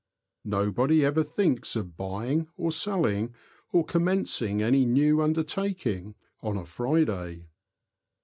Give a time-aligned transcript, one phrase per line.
[0.49, 3.35] Nobody ever thinks of buying or selling,
[3.71, 7.45] or commencing any new undertaking, on a Friday.